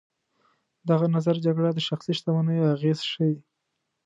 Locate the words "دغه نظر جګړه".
0.89-1.69